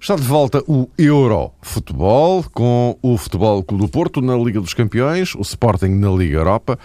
[0.00, 4.74] Está de volta o Euro Futebol com o Futebol Clube do Porto na Liga dos
[4.74, 6.78] Campeões, o Sporting na Liga Europa,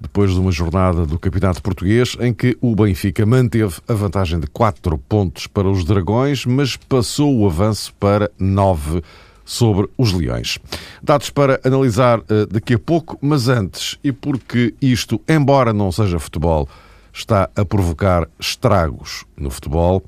[0.00, 4.46] depois de uma jornada do Campeonato Português em que o Benfica manteve a vantagem de
[4.46, 10.58] 4 pontos para os Dragões, mas passou o avanço para 9 pontos sobre os leões.
[11.02, 16.20] Dados para analisar uh, daqui a pouco, mas antes, e porque isto, embora não seja
[16.20, 16.68] futebol,
[17.12, 20.04] está a provocar estragos no futebol,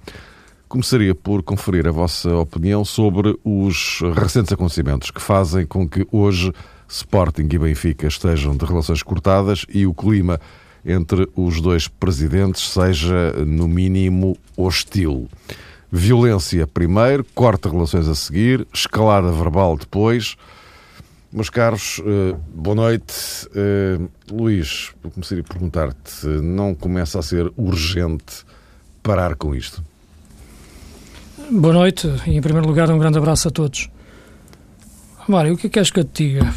[0.72, 6.50] começaria por conferir a vossa opinião sobre os recentes acontecimentos que fazem com que hoje
[6.88, 10.40] Sporting e Benfica estejam de relações cortadas e o clima
[10.82, 15.28] entre os dois presidentes seja, no mínimo, hostil.
[15.90, 20.36] Violência primeiro, corta relações a seguir, escalada verbal depois.
[21.30, 23.46] Meus caros, eh, boa noite.
[23.54, 23.98] Eh,
[24.30, 28.46] Luís, vou começar a perguntar-te: não começa a ser urgente
[29.02, 29.91] parar com isto?
[31.50, 33.88] Boa noite e, em primeiro lugar, um grande abraço a todos.
[35.28, 36.52] Mário, o que é que queres que eu te diga?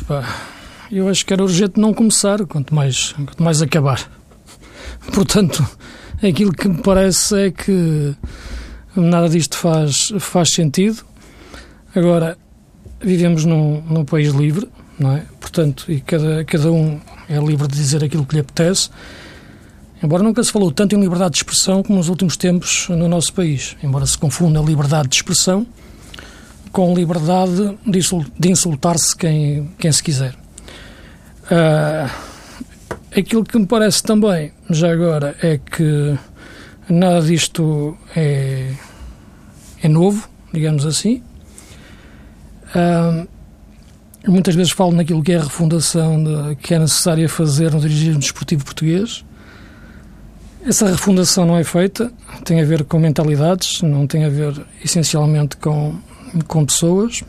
[0.92, 4.00] eu acho que era urgente não começar, quanto mais, quanto mais acabar.
[5.14, 5.66] Portanto,
[6.24, 8.16] aquilo que me parece é que
[8.96, 11.04] Nada disto faz, faz sentido.
[11.94, 12.38] Agora,
[13.02, 15.26] vivemos num, num país livre, não é?
[15.40, 18.90] Portanto, e cada, cada um é livre de dizer aquilo que lhe apetece.
[20.06, 23.34] Embora nunca se falou tanto em liberdade de expressão como nos últimos tempos no nosso
[23.34, 23.76] país.
[23.82, 25.66] Embora se confunda liberdade de expressão
[26.72, 30.36] com liberdade de insultar-se quem, quem se quiser.
[31.46, 32.10] Uh,
[33.18, 36.16] aquilo que me parece também, já agora, é que
[36.88, 38.72] Nada disto é,
[39.82, 41.24] é novo, digamos assim.
[42.76, 43.28] Uh,
[44.28, 48.20] muitas vezes falo naquilo que é a refundação de, que é necessária fazer no dirigismo
[48.20, 49.26] desportivo português.
[50.68, 52.12] Essa refundação não é feita,
[52.44, 55.96] tem a ver com mentalidades, não tem a ver essencialmente com,
[56.48, 57.24] com pessoas.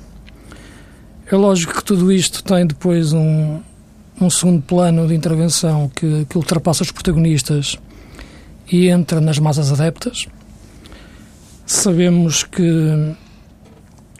[1.30, 3.60] É lógico que tudo isto tem depois um,
[4.18, 7.78] um segundo plano de intervenção que, que ultrapassa os protagonistas
[8.72, 10.26] e entra nas massas adeptas.
[11.66, 13.14] Sabemos que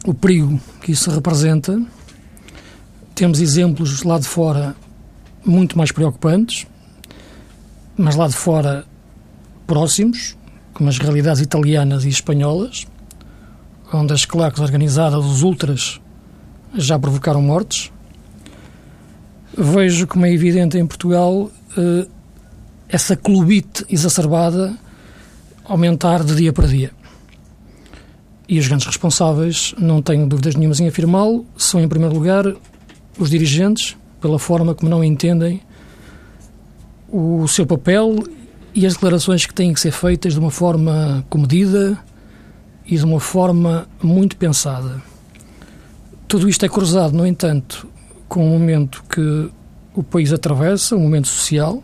[0.05, 1.81] o perigo que isso representa.
[3.15, 4.77] Temos exemplos lá de fora
[5.43, 6.67] muito mais preocupantes,
[7.97, 8.85] mas lá de fora
[9.67, 10.37] próximos,
[10.73, 12.87] como as realidades italianas e espanholas,
[13.93, 16.01] onde as claques organizadas dos ultras
[16.75, 17.91] já provocaram mortes.
[19.57, 22.07] Vejo, como é evidente em Portugal, eh,
[22.89, 24.77] essa clubite exacerbada
[25.65, 26.91] aumentar de dia para dia.
[28.49, 32.45] E os grandes responsáveis, não tenho dúvidas nenhumas em afirmá-lo, são, em primeiro lugar,
[33.19, 35.61] os dirigentes, pela forma como não entendem
[37.09, 38.23] o seu papel
[38.77, 41.99] e as declarações que têm que ser feitas de uma forma comedida
[42.85, 45.03] e de uma forma muito pensada.
[46.29, 47.89] Tudo isto é cruzado, no entanto,
[48.29, 49.49] com o momento que
[49.95, 51.83] o país atravessa, um momento social,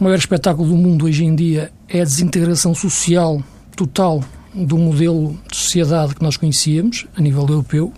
[0.00, 3.40] o maior espetáculo do mundo hoje em dia é a desintegração social
[3.76, 7.92] total do modelo de sociedade que nós conhecíamos a nível europeu,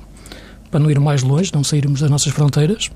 [0.70, 2.90] para não ir mais longe, não sairmos das nossas fronteiras.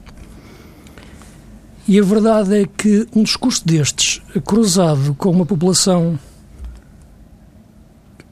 [1.90, 6.16] E a verdade é que um discurso destes, cruzado com uma população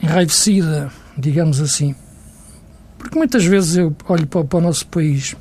[0.01, 1.93] enraivecida, digamos assim,
[2.97, 5.35] porque muitas vezes eu olho para, para o nosso país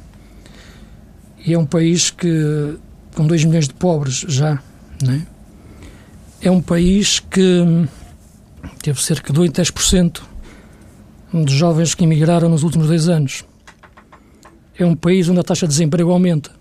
[1.45, 2.79] e é um país que,
[3.13, 4.63] com 2 milhões de pobres já,
[5.07, 6.47] é?
[6.47, 7.87] é um país que
[8.81, 10.21] teve cerca de 8, 10%
[11.45, 13.45] de jovens que emigraram nos últimos dois anos.
[14.75, 16.56] É um país onde a taxa de desemprego aumenta.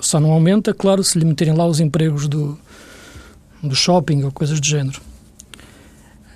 [0.00, 2.58] Só não aumenta, claro, se lhe meterem lá os empregos do,
[3.62, 5.00] do shopping ou coisas do género.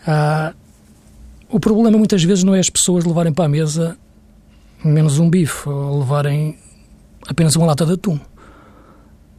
[0.07, 0.55] Ah,
[1.51, 3.97] o problema muitas vezes não é as pessoas levarem para a mesa
[4.85, 6.57] menos um bife ou levarem
[7.27, 8.19] apenas uma lata de atum.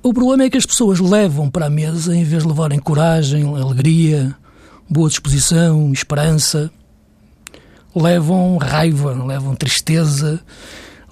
[0.01, 3.45] O problema é que as pessoas levam para a mesa, em vez de levarem coragem,
[3.55, 4.35] alegria,
[4.89, 6.71] boa disposição, esperança,
[7.95, 10.39] levam raiva, levam tristeza,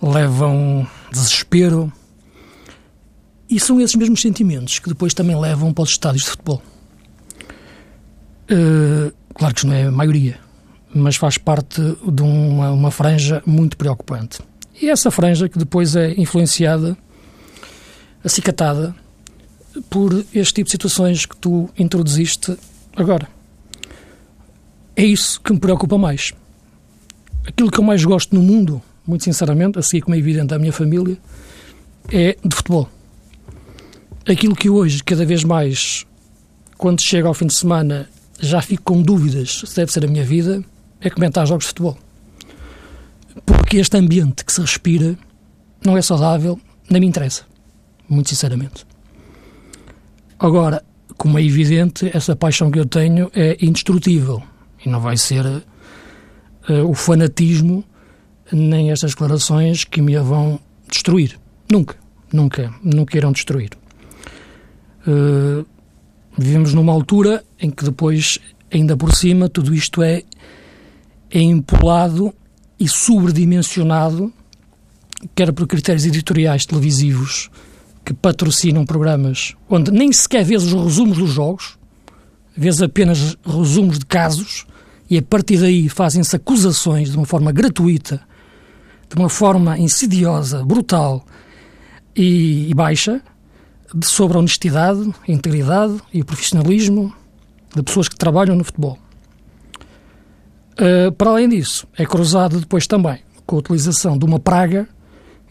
[0.02, 1.92] levam desespero.
[3.50, 6.62] E são esses mesmos sentimentos que depois também levam para os estádios de futebol.
[8.52, 10.40] Uh, claro que isto não é a maioria,
[10.94, 14.40] mas faz parte de uma, uma franja muito preocupante.
[14.82, 16.98] E essa franja que depois é influenciada
[18.24, 18.96] acicatada
[19.90, 22.58] por este tipo de situações que tu introduziste
[22.96, 23.28] agora.
[24.96, 26.34] É isso que me preocupa mais.
[27.46, 30.74] Aquilo que eu mais gosto no mundo, muito sinceramente, assim como é evidente a minha
[30.74, 31.18] família,
[32.12, 32.90] é de futebol.
[34.28, 36.06] Aquilo que hoje, cada vez mais,
[36.78, 38.10] quando chega ao fim de semana,
[38.42, 40.62] já fico com dúvidas se deve ser a minha vida,
[41.00, 41.98] é comentar jogos de futebol.
[43.46, 45.18] Porque este ambiente que se respira
[45.86, 46.60] não é saudável,
[46.90, 47.44] nem me interessa,
[48.10, 48.86] muito sinceramente.
[50.38, 50.84] Agora,
[51.16, 54.44] como é evidente, essa paixão que eu tenho é indestrutível
[54.86, 55.64] e não vai ser uh,
[56.86, 57.82] o fanatismo
[58.52, 60.60] nem estas declarações que me vão
[60.92, 61.40] destruir.
[61.72, 61.96] Nunca,
[62.34, 63.70] nunca, nunca irão destruir.
[65.08, 65.66] Uh,
[66.38, 68.40] vivemos numa altura em que depois,
[68.72, 70.24] ainda por cima, tudo isto é,
[71.32, 72.34] é empolado
[72.80, 74.32] e sobredimensionado,
[75.34, 77.50] quer por critérios editoriais televisivos
[78.06, 81.78] que patrocinam programas onde nem sequer vês os resumos dos jogos,
[82.56, 84.66] vês apenas resumos de casos
[85.10, 88.22] e a partir daí fazem-se acusações de uma forma gratuita,
[89.10, 91.26] de uma forma insidiosa, brutal
[92.16, 93.22] e, e baixa,
[94.04, 97.14] sobre a honestidade, a integridade e o profissionalismo
[97.76, 98.98] de pessoas que trabalham no futebol.
[100.74, 104.88] Uh, para além disso, é cruzado depois também com a utilização de uma praga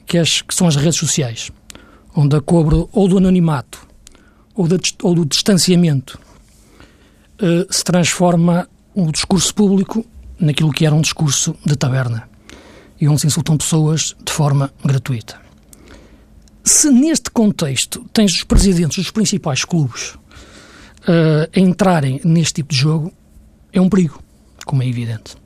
[0.04, 1.50] que, as, que são as redes sociais,
[2.14, 3.86] onde a cobro ou do anonimato
[4.54, 6.18] ou, da, ou do distanciamento
[7.40, 10.04] uh, se transforma o discurso público
[10.38, 12.28] naquilo que era um discurso de taberna
[13.00, 15.45] e onde se insultam pessoas de forma gratuita.
[16.66, 22.80] Se neste contexto tens os presidentes dos principais clubes uh, a entrarem neste tipo de
[22.80, 23.12] jogo,
[23.72, 24.20] é um perigo,
[24.64, 25.36] como é evidente.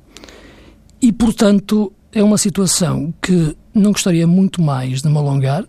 [1.00, 5.66] E, portanto, é uma situação que não gostaria muito mais de me alongar.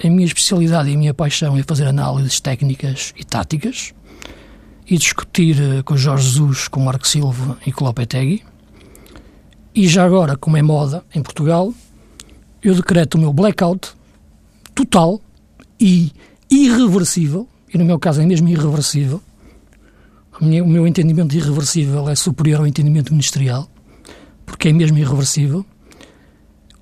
[0.00, 3.92] A minha especialidade e a minha paixão é fazer análises técnicas e táticas
[4.86, 8.44] e discutir uh, com Jorge Jesus, com Marco Silva e com Lopetegui.
[9.74, 11.74] E já agora, como é moda em Portugal,
[12.62, 13.97] eu decreto o meu blackout
[14.78, 15.20] total
[15.80, 16.12] e
[16.48, 19.20] irreversível, e no meu caso é mesmo irreversível,
[20.40, 23.68] o meu entendimento de irreversível é superior ao entendimento ministerial,
[24.46, 25.66] porque é mesmo irreversível,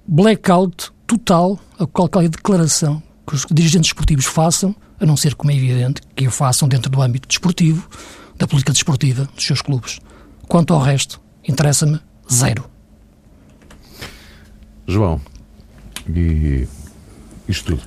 [0.06, 5.56] blackout total a qualquer declaração que os dirigentes esportivos façam, a não ser, como é
[5.56, 7.88] evidente, que o façam dentro do âmbito desportivo,
[8.36, 10.00] da política desportiva dos seus clubes.
[10.46, 11.98] Quanto ao resto, interessa-me
[12.30, 12.68] zero.
[14.86, 15.18] João,
[16.14, 16.68] e
[17.48, 17.82] isto tudo?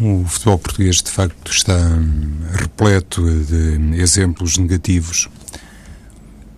[0.00, 5.28] O futebol português, de facto, está hum, repleto de exemplos negativos.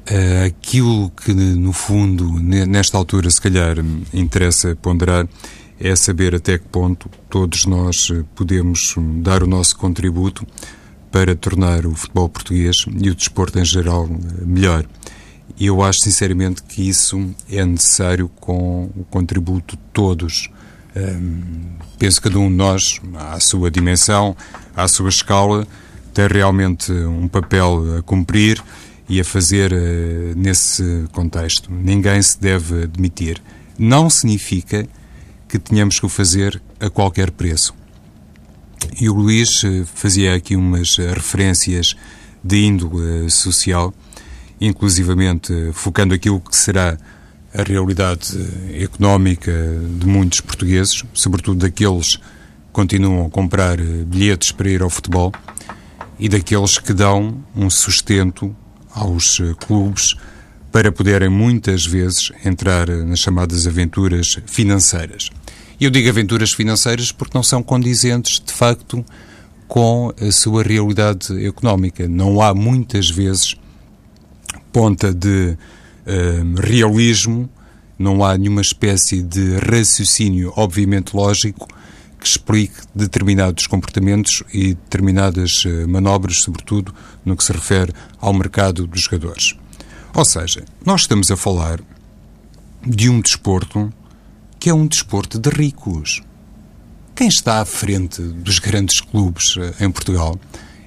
[0.07, 3.77] Eh, aquilo que, no fundo, nesta altura, se calhar,
[4.13, 5.27] interessa ponderar
[5.81, 10.47] é saber até que ponto todos nós eh, podemos hum, dar o nosso contributo
[11.11, 14.87] para tornar o futebol português e o desporto em geral eh, melhor.
[15.59, 20.49] E eu acho sinceramente que isso é necessário com o contributo de todos
[21.99, 24.37] penso que cada um de nós, à sua dimensão,
[24.77, 25.67] à sua escala,
[26.13, 28.63] tem realmente um papel a cumprir
[29.09, 29.77] e a fazer uh,
[30.37, 31.71] nesse contexto.
[31.71, 33.43] Ninguém se deve admitir.
[33.79, 34.87] Não significa
[35.49, 37.75] que tenhamos que o fazer a qualquer preço.
[39.01, 41.95] E o Luís uh, fazia aqui umas referências
[42.43, 43.93] de índole social,
[44.61, 46.99] inclusivamente focando aquilo que será
[47.55, 48.39] a realidade
[48.81, 49.53] económica
[49.99, 52.23] de muitos portugueses, sobretudo daqueles que
[52.73, 55.33] continuam a comprar eh, bilhetes para ir ao futebol
[56.19, 58.55] e daqueles que dão um sustento
[58.91, 60.15] aos eh, clubes
[60.71, 65.29] para poderem muitas vezes entrar eh, nas chamadas aventuras financeiras.
[65.79, 69.05] Eu digo aventuras financeiras porque não são condizentes, de facto,
[69.69, 72.09] com a sua realidade económica.
[72.09, 73.57] Não há muitas vezes
[74.73, 75.57] ponta de
[76.07, 77.49] uh, realismo,
[77.99, 81.69] não há nenhuma espécie de raciocínio, obviamente lógico,
[82.19, 86.95] que explique determinados comportamentos e determinadas uh, manobras, sobretudo
[87.25, 89.57] no que se refere ao mercado dos jogadores.
[90.15, 91.81] Ou seja, nós estamos a falar
[92.87, 93.93] de um desporto
[94.59, 96.23] que é um desporto de ricos.
[97.17, 100.39] Quem está à frente dos grandes clubes uh, em Portugal,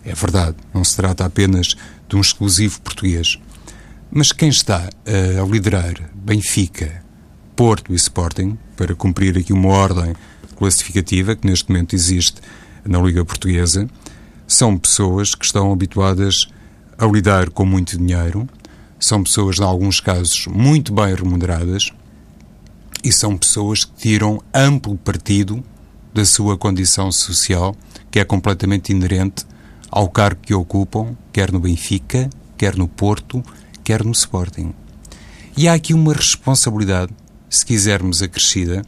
[0.05, 1.75] é verdade, não se trata apenas
[2.07, 3.39] de um exclusivo português,
[4.17, 7.03] mas quem está a liderar Benfica,
[7.53, 10.15] Porto e Sporting, para cumprir aqui uma ordem
[10.55, 12.39] classificativa que neste momento existe
[12.86, 13.89] na Liga Portuguesa,
[14.48, 16.48] são pessoas que estão habituadas
[16.98, 18.48] a lidar com muito dinheiro,
[18.98, 21.91] são pessoas, em alguns casos, muito bem remuneradas
[23.03, 25.62] e são pessoas que tiram amplo partido
[26.13, 27.75] da sua condição social,
[28.10, 29.45] que é completamente inerente
[29.91, 33.43] ao cargo que ocupam, quer no Benfica, quer no Porto,
[33.86, 34.74] quer no Sporting.
[35.56, 37.13] E há aqui uma responsabilidade,
[37.48, 38.84] se quisermos acrescida,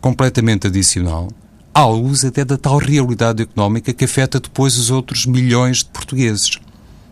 [0.00, 1.28] completamente adicional,
[1.72, 6.58] à luz até da tal realidade económica que afeta depois os outros milhões de portugueses,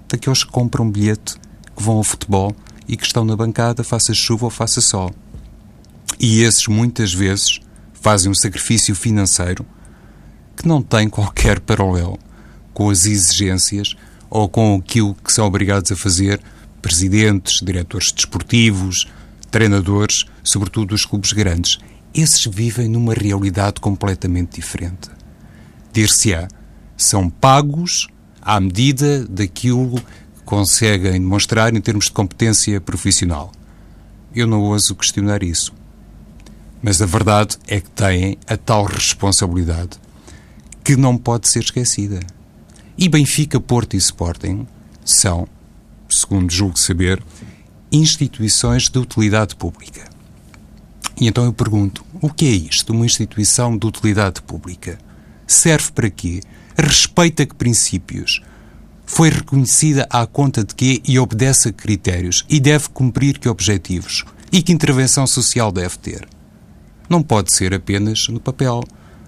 [0.09, 1.37] daqueles que compram bilhete,
[1.75, 2.55] que vão ao futebol
[2.87, 5.15] e que estão na bancada, faça chuva ou faça sol.
[6.19, 7.61] E esses, muitas vezes,
[7.95, 9.65] fazem um sacrifício financeiro
[10.57, 12.19] que não tem qualquer paralelo
[12.75, 13.97] com as exigências
[14.29, 16.41] ou com aquilo que são obrigados a fazer
[16.83, 19.07] presidentes, diretores desportivos,
[19.51, 21.79] treinadores, sobretudo os clubes grandes.
[22.12, 25.09] Esses vivem numa realidade completamente diferente.
[25.93, 26.49] Dir-se-á,
[26.97, 28.09] são pagos
[28.41, 33.53] à medida daquilo que conseguem demonstrar em termos de competência profissional.
[34.35, 35.73] Eu não ouso questionar isso.
[36.83, 40.01] Mas a verdade é que têm a tal responsabilidade
[40.83, 42.21] que não pode ser esquecida.
[42.99, 44.67] E Benfica, Porto e Sporting
[45.05, 45.47] são,
[46.12, 47.23] segundo julgo saber,
[47.90, 50.11] instituições de utilidade pública.
[51.21, 54.99] E então eu pergunto: o que é isto, uma instituição de utilidade pública?
[55.47, 56.40] Serve para quê?
[56.76, 58.40] Respeita que princípios?
[59.04, 62.45] Foi reconhecida à conta de quê e obedece a critérios?
[62.49, 64.25] E deve cumprir que objetivos?
[64.50, 66.26] E que intervenção social deve ter?
[67.09, 68.83] Não pode ser apenas no papel.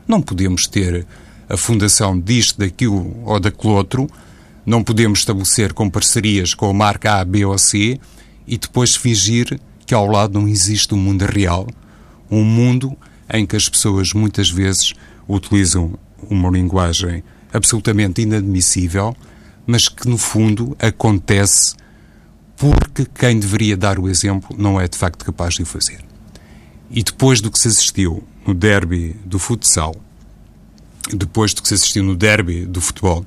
[0.08, 1.06] Não podemos ter
[1.48, 4.08] a fundação disto, daquilo ou daquele outro.
[4.66, 8.00] Não podemos estabelecer com parcerias com a marca A, B ou C
[8.46, 11.66] e depois fingir que ao lado não existe um mundo real,
[12.30, 12.96] um mundo
[13.32, 14.94] em que as pessoas muitas vezes
[15.28, 15.98] utilizam
[16.30, 19.14] uma linguagem absolutamente inadmissível,
[19.66, 21.74] mas que no fundo acontece
[22.56, 26.00] porque quem deveria dar o exemplo não é de facto capaz de o fazer.
[26.90, 29.94] E depois do que se assistiu no derby do futsal,
[31.12, 33.26] depois do que se assistiu no derby do futebol,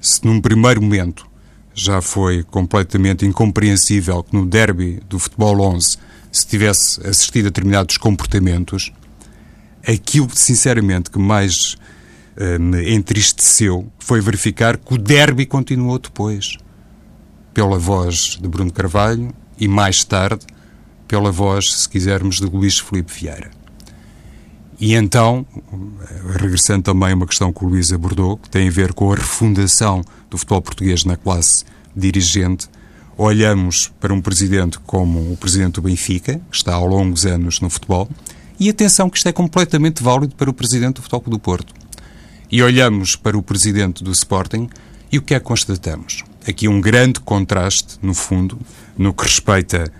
[0.00, 1.26] se num primeiro momento
[1.74, 5.96] já foi completamente incompreensível que no derby do futebol 11
[6.30, 8.92] se tivesse assistido a determinados comportamentos,
[9.86, 11.74] aquilo sinceramente que mais
[12.36, 16.58] uh, me entristeceu foi verificar que o derby continuou depois,
[17.54, 20.46] pela voz de Bruno Carvalho e mais tarde
[21.06, 23.57] pela voz, se quisermos, de Luís Felipe Vieira.
[24.80, 25.44] E então,
[26.38, 29.16] regressando também a uma questão que o Luís abordou, que tem a ver com a
[29.16, 31.64] refundação do futebol português na classe
[31.96, 32.68] dirigente,
[33.16, 37.68] olhamos para um presidente como o presidente do Benfica, que está há longos anos no
[37.68, 38.08] futebol,
[38.60, 41.74] e atenção que isto é completamente válido para o presidente do Futebol do Porto.
[42.50, 44.68] E olhamos para o presidente do Sporting
[45.10, 46.24] e o que é que constatamos?
[46.46, 48.58] Aqui um grande contraste, no fundo,
[48.96, 49.92] no que respeita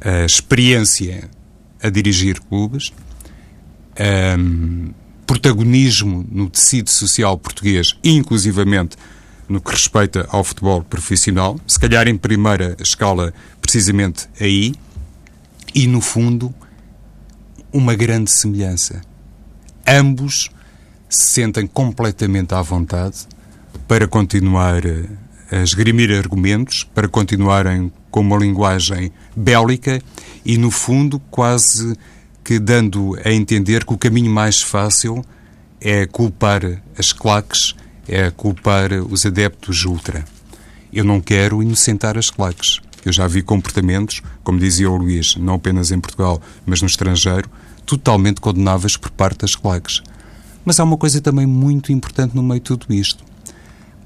[0.00, 1.28] a experiência
[1.82, 2.92] a dirigir clubes,
[4.38, 4.90] um,
[5.26, 8.96] protagonismo no tecido social português, inclusivamente
[9.48, 14.74] no que respeita ao futebol profissional, se calhar em primeira escala precisamente aí,
[15.74, 16.54] e no fundo
[17.72, 19.02] uma grande semelhança.
[19.86, 20.50] Ambos
[21.08, 23.26] se sentem completamente à vontade
[23.86, 24.82] para continuar
[25.50, 30.00] a esgrimir argumentos, para continuarem com uma linguagem bélica
[30.44, 31.96] e, no fundo, quase
[32.44, 35.24] que dando a entender que o caminho mais fácil
[35.80, 37.74] é culpar as claques,
[38.06, 40.24] é culpar os adeptos ultra.
[40.92, 42.80] Eu não quero inocentar as claques.
[43.04, 47.48] Eu já vi comportamentos, como dizia o Luís, não apenas em Portugal, mas no estrangeiro,
[47.84, 50.02] totalmente condenáveis por parte das claques.
[50.64, 53.24] Mas há uma coisa também muito importante no meio de tudo isto.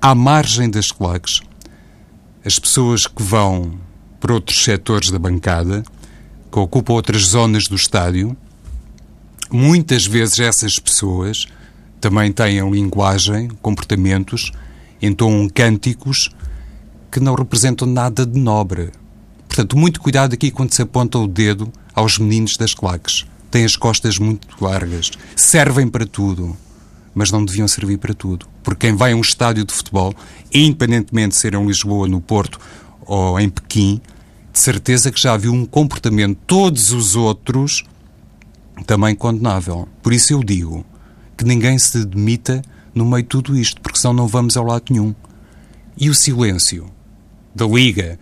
[0.00, 1.40] À margem das claques,
[2.44, 3.78] as pessoas que vão
[4.20, 5.84] por outros setores da bancada,
[6.50, 8.36] que ocupam outras zonas do estádio.
[9.50, 11.46] Muitas vezes essas pessoas
[12.00, 14.52] também têm linguagem, comportamentos,
[15.00, 16.30] entoam cânticos
[17.10, 18.90] que não representam nada de nobre.
[19.46, 23.26] Portanto, muito cuidado aqui quando se aponta o dedo aos meninos das claques.
[23.50, 26.54] Têm as costas muito largas, servem para tudo,
[27.14, 28.46] mas não deviam servir para tudo.
[28.62, 30.14] Porque quem vai a um estádio de futebol,
[30.52, 32.60] independentemente de ser em Lisboa, no Porto
[33.06, 34.00] ou em Pequim,
[34.58, 37.84] de certeza que já viu um comportamento, todos os outros,
[38.84, 39.86] também condenável.
[40.02, 40.84] Por isso eu digo
[41.36, 42.60] que ninguém se demita
[42.92, 45.14] no meio de tudo isto, porque senão não vamos ao lado nenhum.
[45.96, 46.90] E o silêncio
[47.54, 48.18] da Liga,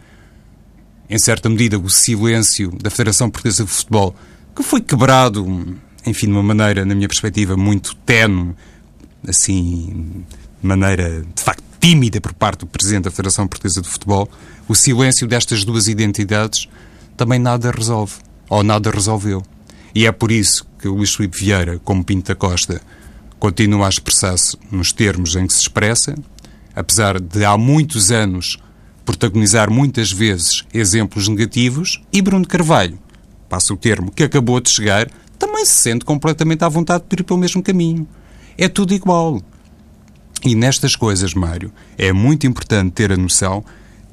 [1.09, 4.15] em certa medida o silêncio da Federação Portuguesa de Futebol,
[4.55, 5.47] que foi quebrado,
[6.05, 8.55] enfim, de uma maneira, na minha perspectiva, muito tenue,
[9.27, 10.23] assim,
[10.61, 14.29] de maneira, de facto, tímida por parte do Presidente da Federação Portuguesa de Futebol,
[14.69, 16.69] o silêncio destas duas identidades
[17.17, 18.15] também nada resolve,
[18.49, 19.43] ou nada resolveu.
[19.95, 22.81] E é por isso que Luís Filipe Vieira, como Pinto da Costa,
[23.39, 26.15] continua a expressar-se nos termos em que se expressa,
[26.75, 28.59] apesar de há muitos anos
[29.05, 32.99] protagonizar muitas vezes exemplos negativos, e Bruno Carvalho,
[33.49, 35.09] passa o termo, que acabou de chegar,
[35.39, 38.07] também se sente completamente à vontade de ir pelo mesmo caminho.
[38.59, 39.41] É tudo igual.
[40.45, 43.65] E nestas coisas, Mário, é muito importante ter a noção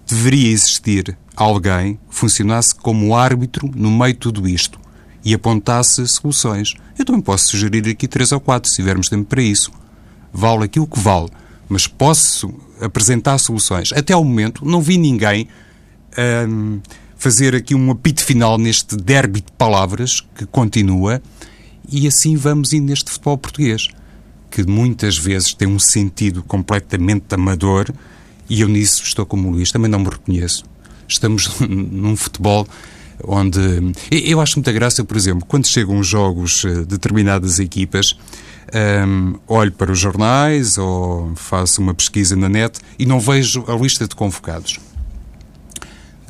[0.08, 4.80] deveria existir alguém que funcionasse como árbitro no meio de tudo isto
[5.24, 6.74] e apontasse soluções.
[6.98, 9.72] Eu também posso sugerir aqui três ou quatro, se tivermos tempo para isso.
[10.32, 11.30] Vale aquilo que vale,
[11.70, 13.94] mas posso apresentar soluções.
[13.94, 15.48] Até ao momento não vi ninguém
[16.48, 16.80] hum,
[17.16, 21.22] fazer aqui um apito final neste derby de palavras que continua
[21.90, 23.88] e assim vamos indo neste futebol português,
[24.50, 27.94] que muitas vezes tem um sentido completamente amador
[28.50, 30.64] e eu nisso estou como Luís, também não me reconheço.
[31.08, 32.68] Estamos num futebol
[33.24, 33.60] onde.
[34.12, 38.18] Eu acho muita graça, por exemplo, quando chegam jogos de eh, determinadas equipas,
[39.08, 43.76] um, olho para os jornais ou faço uma pesquisa na net e não vejo a
[43.76, 44.80] lista de convocados.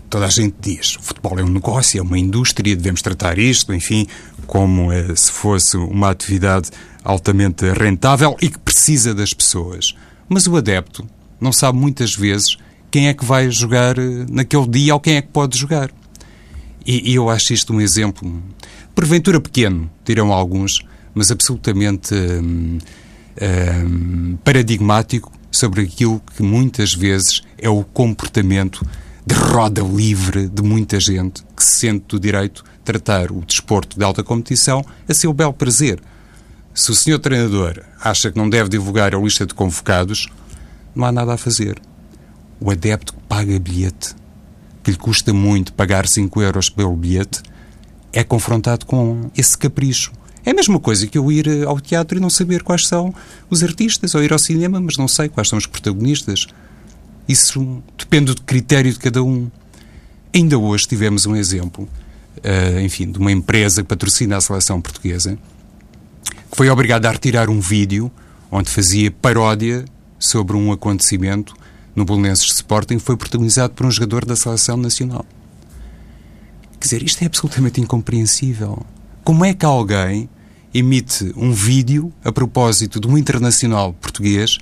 [0.10, 3.74] Toda a gente diz: o futebol é um negócio, é uma indústria, devemos tratar isto,
[3.74, 4.08] enfim,
[4.46, 6.70] como eh, se fosse uma atividade
[7.03, 9.96] altamente rentável e que precisa das pessoas.
[10.29, 11.08] Mas o adepto
[11.40, 12.58] não sabe muitas vezes
[12.92, 15.90] quem é que vai jogar eh, naquele dia ou quem é que pode jogar.
[16.86, 18.42] E, e eu acho isto um exemplo,
[18.94, 20.80] porventura pequeno, dirão alguns,
[21.13, 22.78] mas absolutamente hum,
[23.42, 28.86] hum, paradigmático sobre aquilo que muitas vezes é o comportamento
[29.25, 33.98] de roda livre de muita gente que se sente do direito de tratar o desporto
[33.98, 36.02] de alta competição a seu belo prazer.
[36.74, 40.28] Se o senhor treinador acha que não deve divulgar a lista de convocados,
[40.95, 41.81] não há nada a fazer.
[42.59, 44.15] O adepto que paga bilhete,
[44.83, 47.41] que lhe custa muito pagar 5 euros pelo bilhete,
[48.12, 50.12] é confrontado com esse capricho.
[50.45, 53.13] É a mesma coisa que eu ir eh, ao teatro e não saber quais são
[53.50, 56.47] os artistas, ou ir ao cinema, mas não sei quais são os protagonistas.
[57.27, 59.49] Isso depende do critério de cada um.
[60.34, 61.88] Ainda hoje tivemos um exemplo,
[62.38, 65.38] uh, enfim, de uma empresa que patrocina a seleção portuguesa,
[66.51, 68.12] que foi obrigada a retirar um vídeo
[68.51, 69.86] onde fazia paródia
[70.25, 71.53] sobre um acontecimento
[71.95, 75.25] no Bolonenses Sporting foi protagonizado por um jogador da seleção nacional.
[76.79, 78.86] Quer dizer, isto é absolutamente incompreensível.
[79.23, 80.29] Como é que alguém
[80.73, 84.57] emite um vídeo a propósito de um internacional português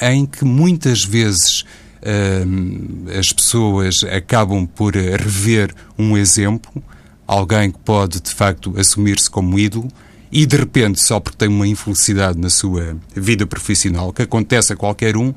[0.00, 1.62] em que muitas vezes
[2.02, 6.82] uh, as pessoas acabam por rever um exemplo,
[7.26, 9.88] alguém que pode de facto assumir-se como ídolo,
[10.30, 14.76] e de repente, só porque tem uma infelicidade na sua vida profissional, que acontece a
[14.76, 15.32] qualquer um,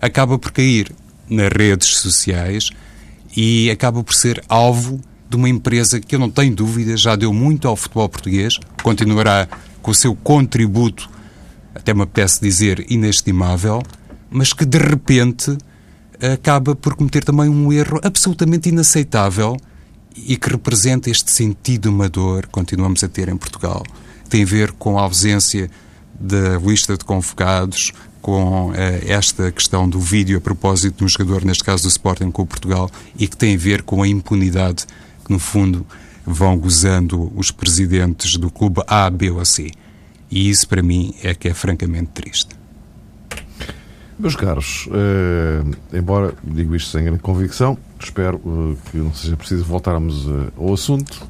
[0.00, 0.92] acaba por cair
[1.28, 2.70] nas redes sociais
[3.36, 7.32] e acaba por ser alvo de uma empresa que eu não tenho dúvida já deu
[7.32, 9.48] muito ao futebol português, continuará
[9.82, 11.10] com o seu contributo,
[11.74, 13.82] até me apetece dizer, inestimável,
[14.30, 15.56] mas que de repente
[16.34, 19.56] acaba por cometer também um erro absolutamente inaceitável
[20.16, 23.82] e que representa este sentido amador que continuamos a ter em Portugal
[24.26, 25.70] tem a ver com a ausência
[26.18, 31.44] da lista de convocados, com eh, esta questão do vídeo a propósito de um jogador,
[31.44, 34.84] neste caso do Sporting com o Portugal, e que tem a ver com a impunidade
[35.24, 35.86] que, no fundo,
[36.24, 39.70] vão gozando os presidentes do clube A, B ou C.
[40.28, 42.56] E isso, para mim, é que é francamente triste.
[44.18, 49.64] Meus caros, eh, embora digo isto sem grande convicção, espero eh, que não seja preciso
[49.64, 51.28] voltarmos eh, ao assunto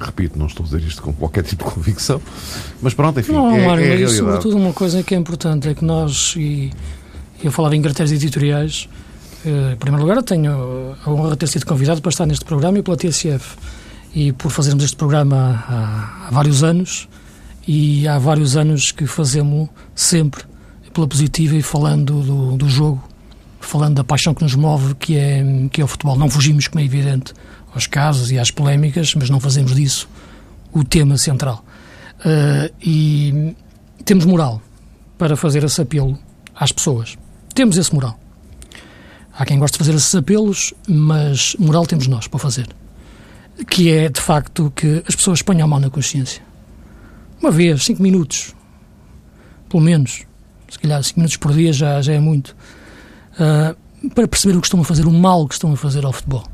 [0.00, 2.20] Repito, não estou a dizer isto com qualquer tipo de convicção,
[2.80, 3.32] mas pronto, enfim.
[3.32, 6.70] Não, é, Mário, é mas sobretudo uma coisa que é importante é que nós, e
[7.44, 8.88] eu falava em critérios editoriais,
[9.44, 12.78] eh, em primeiro lugar, tenho a honra de ter sido convidado para estar neste programa
[12.78, 13.56] e pela TSF.
[14.14, 17.08] E por fazermos este programa há, há vários anos,
[17.66, 20.42] e há vários anos que fazemos sempre
[20.92, 23.02] pela positiva e falando do, do jogo,
[23.60, 26.18] falando da paixão que nos move, que é, que é o futebol.
[26.18, 27.32] Não fugimos, como é evidente,
[27.74, 30.08] aos casos e às polémicas, mas não fazemos disso
[30.72, 31.64] o tema central.
[32.20, 33.54] Uh, e
[34.04, 34.60] temos moral
[35.16, 36.18] para fazer esse apelo
[36.54, 37.16] às pessoas.
[37.54, 38.18] Temos esse moral.
[39.32, 42.68] Há quem goste de fazer esses apelos, mas moral temos nós para fazer.
[43.68, 46.42] Que é, de facto, que as pessoas ponham a mão na consciência.
[47.40, 48.54] Uma vez, cinco minutos,
[49.68, 50.24] pelo menos,
[50.68, 52.54] se calhar cinco minutos por dia já, já é muito,
[53.34, 56.12] uh, para perceber o que estão a fazer, o mal que estão a fazer ao
[56.12, 56.44] futebol.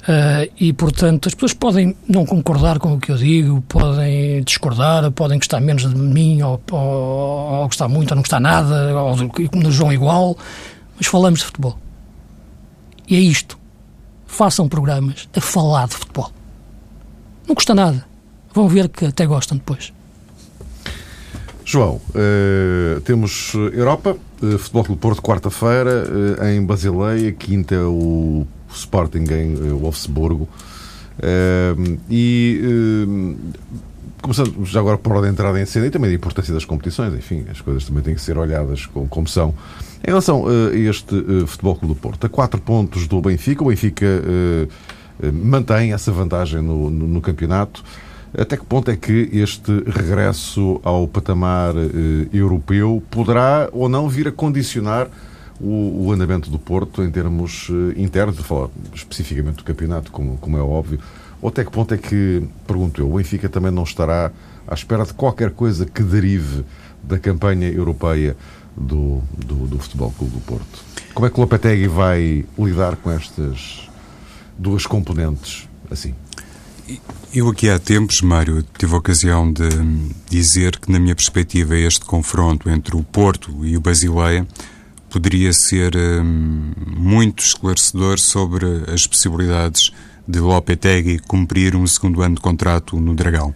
[0.00, 5.10] Uh, e, portanto, as pessoas podem não concordar com o que eu digo, podem discordar,
[5.12, 9.14] podem gostar menos de mim, ou, ou, ou gostar muito, ou não gostar nada, ou
[9.16, 10.38] nos João igual,
[10.96, 11.78] mas falamos de futebol.
[13.06, 13.58] E é isto.
[14.26, 16.32] Façam programas a falar de futebol.
[17.46, 18.04] Não custa nada.
[18.54, 19.92] vão ver que até gostam depois.
[21.62, 26.04] João, uh, temos Europa, uh, Futebol Clube Porto, quarta-feira,
[26.50, 30.48] em Basileia, quinta o Sporting em Wolfsburgo.
[32.10, 33.36] e
[34.22, 37.14] começando já agora por ordem de entrada em cena e também a importância das competições,
[37.14, 39.54] enfim, as coisas também têm que ser olhadas como, como são.
[40.02, 41.14] Em relação a este
[41.46, 44.06] Futebol Clube do Porto, a quatro pontos do Benfica, o Benfica
[45.32, 47.82] mantém essa vantagem no, no, no campeonato.
[48.36, 54.28] Até que ponto é que este regresso ao patamar eh, europeu poderá ou não vir
[54.28, 55.08] a condicionar
[55.60, 60.36] o, o andamento do Porto em termos eh, internos, de falar especificamente do campeonato, como,
[60.38, 60.98] como é óbvio?
[61.42, 64.32] Ou até que ponto é que, pergunto eu, o Benfica também não estará
[64.66, 66.64] à espera de qualquer coisa que derive
[67.02, 68.36] da campanha europeia
[68.76, 70.84] do, do, do Futebol Clube do Porto?
[71.14, 73.88] Como é que o Lopetegui vai lidar com estas
[74.58, 76.14] duas componentes assim?
[77.32, 79.68] Eu aqui há tempos, Mário, tive a ocasião de
[80.28, 84.46] dizer que, na minha perspectiva, este confronto entre o Porto e o Basileia
[85.10, 89.90] poderia ser hum, muito esclarecedor sobre as possibilidades
[90.26, 93.54] de Lopetegui cumprir um segundo ano de contrato no Dragão.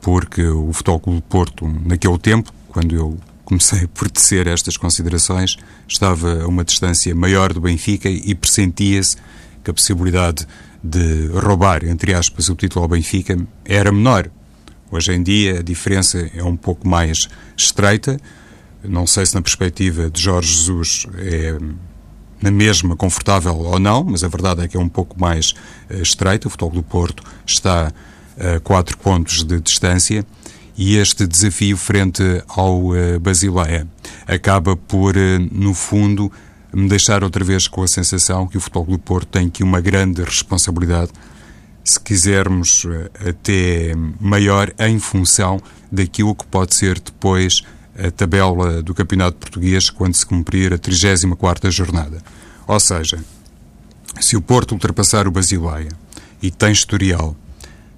[0.00, 6.44] Porque o Futebol Clube Porto, naquele tempo, quando eu comecei por tecer estas considerações, estava
[6.44, 9.16] a uma distância maior do Benfica e pressentia-se
[9.62, 10.46] que a possibilidade
[10.82, 14.30] de roubar, entre aspas, o título ao Benfica era menor.
[14.90, 18.18] Hoje em dia a diferença é um pouco mais estreita.
[18.84, 21.58] Não sei se na perspectiva de Jorge Jesus é
[22.42, 25.52] na mesma confortável ou não, mas a verdade é que é um pouco mais
[25.88, 26.48] uh, estreita.
[26.48, 27.92] O Futebol do Porto está
[28.36, 30.26] a quatro pontos de distância
[30.76, 33.86] e este desafio frente ao uh, Basileia
[34.26, 35.20] acaba por, uh,
[35.52, 36.32] no fundo,
[36.72, 39.80] me deixar outra vez com a sensação que o Futebol do Porto tem aqui uma
[39.80, 41.12] grande responsabilidade,
[41.84, 47.62] se quisermos eh, até maior, em função daquilo que pode ser depois
[47.98, 52.22] a tabela do Campeonato Português quando se cumprir a 34ª jornada.
[52.66, 53.18] Ou seja,
[54.20, 55.90] se o Porto ultrapassar o Basileia
[56.42, 57.36] e tem historial,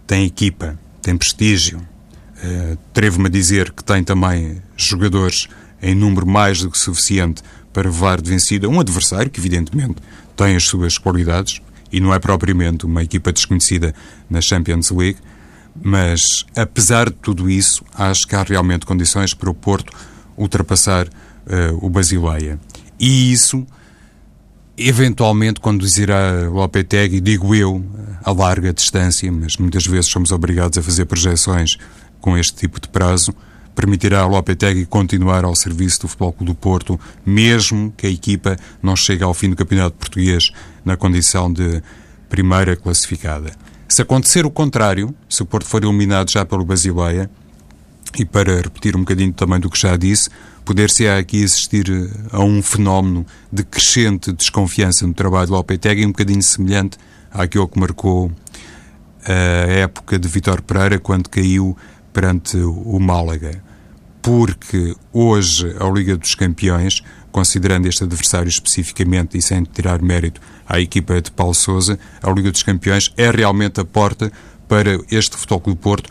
[0.06, 5.48] tem equipa, tem prestígio, uh, atrevo-me a dizer que tem também jogadores
[5.82, 9.96] em número mais do que suficiente para levar de vencida um adversário que, evidentemente,
[10.36, 11.60] tem as suas qualidades
[11.92, 13.94] e não é propriamente uma equipa desconhecida
[14.28, 15.18] na Champions League,
[15.82, 19.92] mas, apesar de tudo isso, acho que há realmente condições para o Porto
[20.36, 22.58] ultrapassar uh, o Basileia.
[22.98, 23.66] E isso,
[24.78, 27.84] eventualmente, conduzirá o Lopetegui, digo eu,
[28.22, 31.76] a larga distância, mas muitas vezes somos obrigados a fazer projeções
[32.20, 33.34] com este tipo de prazo,
[33.74, 38.56] permitirá ao Lopetegui continuar ao serviço do Futebol Clube do Porto, mesmo que a equipa
[38.80, 40.52] não chegue ao fim do Campeonato Português
[40.84, 41.82] na condição de
[42.28, 43.52] primeira classificada.
[43.94, 47.30] Se acontecer o contrário, se o Porto for eliminado já pelo Basileia,
[48.18, 50.28] e para repetir um bocadinho também do que já disse,
[50.64, 51.86] poder-se aqui assistir
[52.32, 56.98] a um fenómeno de crescente desconfiança no trabalho de Lopetegui, um bocadinho semelhante
[57.30, 58.32] àquilo que marcou
[59.24, 61.78] a época de Vitor Pereira, quando caiu
[62.12, 63.62] perante o Málaga,
[64.24, 70.80] porque hoje a Liga dos Campeões, considerando este adversário especificamente e sem tirar mérito à
[70.80, 74.32] equipa de Paulo Sousa, a Liga dos Campeões é realmente a porta
[74.66, 76.10] para este Futebol Clube Porto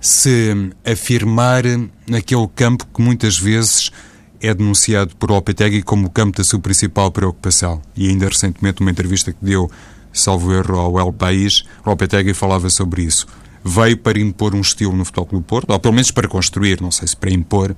[0.00, 1.62] se afirmar
[2.08, 3.92] naquele campo que muitas vezes
[4.40, 7.80] é denunciado por Lopetegui como o campo da sua principal preocupação.
[7.96, 9.70] E ainda recentemente, numa entrevista que deu,
[10.12, 13.24] salvo erro, ao El País, Lopetegui falava sobre isso
[13.66, 16.92] veio para impor um estilo no Futebol Clube Porto, ou pelo menos para construir, não
[16.92, 17.74] sei se para impor,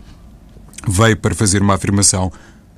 [0.87, 2.31] veio para fazer uma afirmação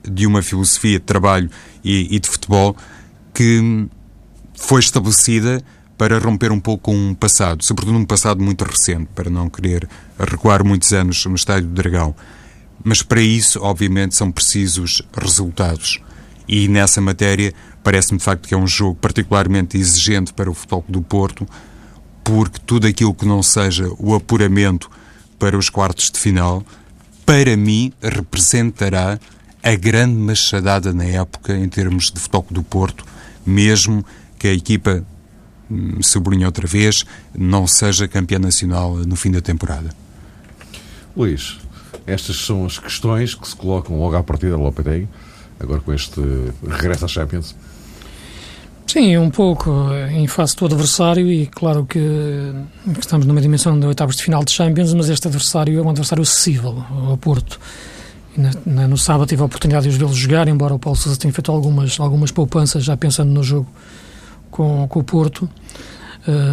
[0.08, 1.50] de uma filosofia de trabalho
[1.84, 2.76] e, e de futebol
[3.34, 3.88] que
[4.54, 5.60] foi estabelecida
[5.98, 10.64] para romper um pouco um passado, sobretudo um passado muito recente, para não querer recuar
[10.64, 12.14] muitos anos no Estádio do Dragão.
[12.82, 16.00] Mas para isso, obviamente, são precisos resultados.
[16.48, 20.84] E nessa matéria, parece-me de facto que é um jogo particularmente exigente para o Futebol
[20.88, 21.46] do Porto,
[22.24, 24.90] porque tudo aquilo que não seja o apuramento
[25.38, 26.64] para os quartos de final,
[27.24, 29.18] para mim, representará
[29.62, 33.04] a grande machadada na época em termos de futebol do Porto,
[33.44, 34.04] mesmo
[34.38, 35.04] que a equipa,
[35.70, 37.04] hum, sublinho outra vez,
[37.36, 39.90] não seja campeã nacional no fim da temporada.
[41.16, 41.58] Luís,
[42.06, 45.08] estas são as questões que se colocam logo à partida do Lopetegui,
[45.58, 46.20] agora com este
[46.66, 47.54] regresso à Champions.
[48.92, 49.70] Sim, um pouco
[50.10, 52.00] em face do adversário e claro que,
[52.92, 55.90] que estamos numa dimensão de oitavos de final de Champions, mas este adversário é um
[55.90, 57.60] adversário acessível ao Porto.
[58.66, 61.52] No sábado tive a oportunidade de os vê-los jogar, embora o Paulo Sousa tenha feito
[61.52, 63.68] algumas, algumas poupanças já pensando no jogo
[64.50, 65.48] com, com o Porto.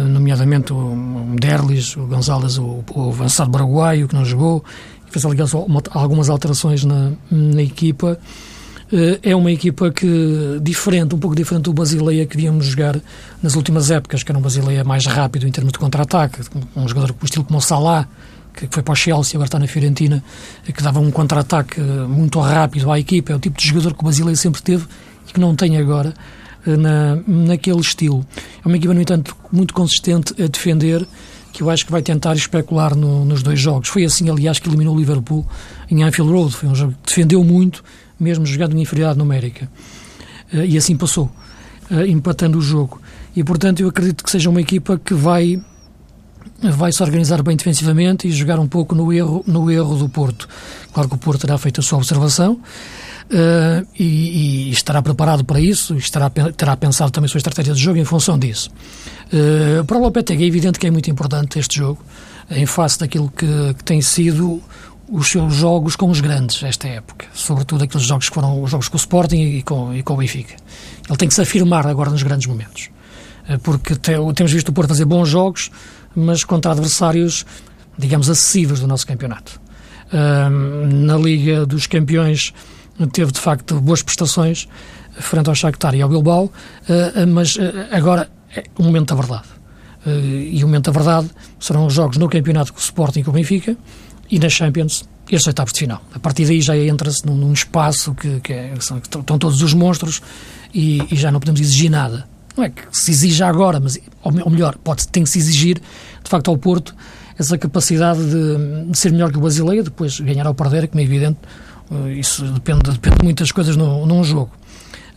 [0.08, 0.96] nomeadamente o
[1.40, 4.64] Derlis, o Gonzalez, o, o avançado paraguaio que não jogou,
[5.10, 5.50] fez aliás
[5.90, 8.16] algumas alterações na, na equipa.
[9.22, 12.98] É uma equipa que diferente, um pouco diferente do Basileia que víamos jogar
[13.42, 16.40] nas últimas épocas, que era um Basileia mais rápido em termos de contra-ataque,
[16.74, 18.08] um jogador com estilo como o Salah,
[18.54, 20.24] que foi para o Chelsea, agora está na Fiorentina,
[20.64, 23.32] que dava um contra-ataque muito rápido à equipa.
[23.32, 24.86] É o tipo de jogador que o Basileia sempre teve
[25.28, 26.14] e que não tem agora
[26.66, 28.26] na, naquele estilo.
[28.64, 31.06] É uma equipa, no entanto, muito consistente a defender,
[31.52, 33.88] que eu acho que vai tentar especular no, nos dois jogos.
[33.88, 35.46] Foi assim, aliás, que eliminou o Liverpool
[35.90, 36.54] em Anfield Road.
[36.54, 37.82] Foi um jogo que defendeu muito,
[38.18, 39.68] mesmo jogando em inferioridade numérica.
[40.52, 41.30] Uh, e assim passou,
[41.90, 43.00] uh, empatando o jogo.
[43.34, 45.60] E, portanto, eu acredito que seja uma equipa que vai
[46.60, 50.48] vai se organizar bem defensivamente e jogar um pouco no erro no erro do Porto.
[50.92, 52.60] Claro que o Porto terá feito a sua observação,
[53.28, 57.80] Uh, e, e, estará preparado para isso, estará, terá pensado também a sua estratégia de
[57.80, 58.70] jogo em função disso.
[59.26, 62.02] Uh, para o Lopetegui é evidente que é muito importante este jogo,
[62.50, 64.62] em face daquilo que, que tem sido
[65.10, 68.88] os seus jogos com os grandes esta época, sobretudo aqueles jogos que foram os jogos
[68.88, 70.54] com o Sporting e com, e com o Benfica.
[71.08, 72.90] Ele tem que se afirmar agora nos grandes momentos,
[73.48, 75.70] uh, porque te, temos visto o Porto fazer bons jogos,
[76.14, 77.46] mas contra adversários,
[77.98, 79.60] digamos, acessíveis do nosso campeonato.
[80.10, 82.52] na Liga dos Campeões
[83.12, 84.66] teve de facto boas prestações
[85.20, 86.50] frente ao Shakhtar e ao Bilbao,
[86.88, 89.48] eh, mas eh, agora é o momento da verdade.
[90.06, 93.24] Eh, e o momento da verdade serão os jogos no campeonato com o Sporting e
[93.24, 93.76] com o Benfica
[94.30, 96.02] e na Champions estes oitavos de final.
[96.14, 98.78] A partir daí já entra-se num, num, espaço que, que, é, que,
[99.18, 100.22] estão todos os monstros
[100.72, 102.26] e, e, já não podemos exigir nada.
[102.56, 106.30] Não é que se exija agora, mas, ou melhor, pode, tem que se exigir, de
[106.30, 106.94] facto, ao Porto
[107.38, 111.04] essa capacidade de, de ser melhor que o Basileia, depois ganhar ou perder, como é
[111.04, 111.38] evidente,
[111.90, 114.50] Uh, isso depende, depende de muitas coisas no, num jogo.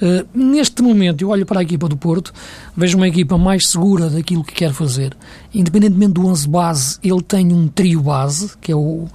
[0.02, 2.34] Uh, neste momento, eu olho para a equipa do Porto,
[2.76, 5.16] vejo uma equipa mais segura daquilo que quer fazer.
[5.54, 9.08] Independentemente do 11 base, ele tem um trio base, que é o,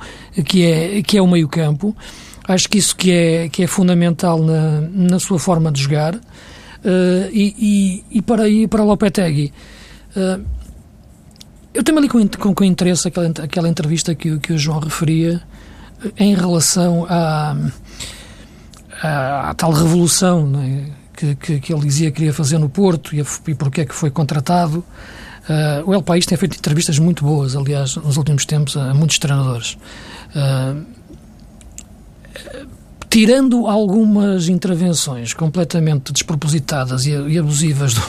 [0.45, 1.95] que é, que é o meio-campo.
[2.47, 6.15] Acho que isso que é, que é fundamental na, na sua forma de jogar.
[6.15, 9.53] Uh, e, e, e, para, e para Lopetegui,
[10.17, 10.41] uh,
[11.75, 15.43] eu também li com, com, com interesse aquela, aquela entrevista que, que o João referia
[16.17, 17.57] em relação à,
[19.03, 20.85] à, tal revolução é?
[21.17, 23.95] que, que, que, ele dizia que queria fazer no Porto e, e porque é que
[23.95, 24.85] foi contratado.
[25.49, 29.19] Uh, o El País tem feito entrevistas muito boas, aliás, nos últimos tempos, a muitos
[29.19, 29.79] treinadores.
[30.35, 30.85] Uh,
[33.09, 38.03] tirando algumas intervenções completamente despropositadas e, abusivas do,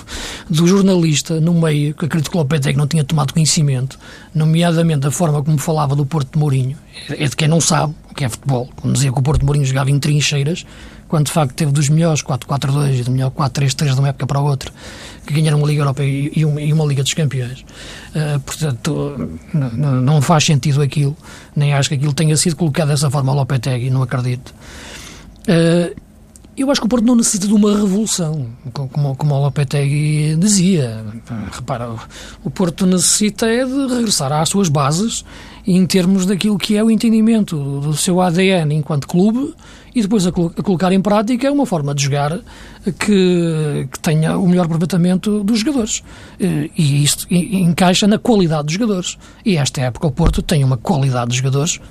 [0.49, 3.97] do, jornalista no meio, que acredito que o Lopetegui não tinha tomado conhecimento,
[4.33, 6.77] nomeadamente a forma como falava do Porto de Mourinho,
[7.09, 9.41] é, é de quem não sabe o que é futebol, quando dizia que o Porto
[9.41, 10.65] de Mourinho jogava em trincheiras,
[11.07, 14.39] quando de facto teve dos melhores 4-4-2 e do melhor 4-3-3 de uma época para
[14.39, 14.71] a outra,
[15.25, 17.61] que ganharam uma Liga Europeia e uma, e uma Liga dos Campeões.
[18.15, 21.15] Uh, portanto, não, não faz sentido aquilo,
[21.55, 24.53] nem acho que aquilo tenha sido colocado dessa forma ao Lopetegui, não acredito.
[25.47, 25.95] Uh,
[26.57, 31.05] eu acho que o Porto não necessita de uma revolução, como, como o Lopetegui dizia.
[31.51, 31.95] Repara,
[32.43, 35.23] o Porto necessita é de regressar às suas bases
[35.67, 39.53] em termos daquilo que é o entendimento do seu ADN enquanto clube
[39.97, 42.39] e depois a, a colocar em prática uma forma de jogar
[42.99, 46.03] que, que tenha o melhor aproveitamento dos jogadores.
[46.39, 49.17] Eh, e isto encaixa na qualidade dos jogadores.
[49.43, 51.81] E esta época o Porto tem uma qualidade de jogadores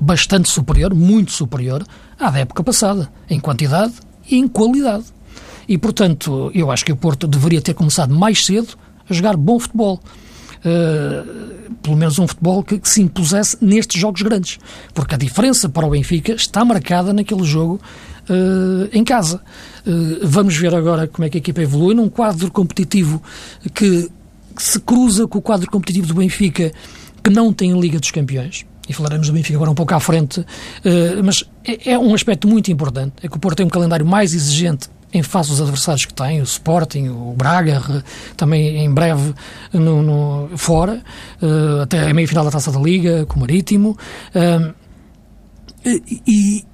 [0.00, 1.86] bastante superior, muito superior
[2.18, 3.94] à da época passada, em quantidade
[4.28, 5.04] e em qualidade.
[5.68, 8.76] E, portanto, eu acho que o Porto deveria ter começado mais cedo
[9.08, 10.00] a jogar bom futebol.
[10.66, 14.58] Uh, pelo menos um futebol que, que, se impusesse nestes jogos grandes.
[14.92, 17.80] Porque a diferença para o Benfica está marcada naquele jogo
[18.28, 19.40] uh, em casa.
[19.86, 23.22] Uh, vamos ver agora como é que a equipa evolui num quadro competitivo
[23.72, 24.10] que,
[24.58, 26.72] se cruza com o quadro competitivo do Benfica,
[27.22, 30.44] que não tem Liga dos Campeões e falaremos do Benfica agora um pouco à frente,
[30.84, 34.06] eh, mas é, é um aspecto muito importante, é que o Porto tem um calendário
[34.06, 38.04] mais exigente em face dos adversários que tem, o Sporting, o Braga,
[38.36, 39.34] também em breve
[39.72, 41.02] no, no fora,
[41.40, 43.96] uh, até a meia-final da Taça da Liga, com o Marítimo,
[44.34, 44.74] uh,
[45.84, 46.64] e,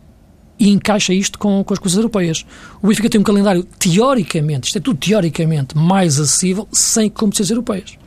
[0.59, 2.47] e, encaixa isto com, com as coisas europeias.
[2.83, 7.99] O Benfica tem um calendário, teoricamente, isto é tudo teoricamente, mais acessível, sem competições europeias.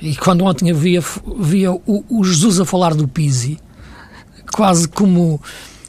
[0.00, 1.02] E quando ontem havia,
[1.38, 3.58] via o, o Jesus a falar do Pizzi,
[4.52, 5.40] quase como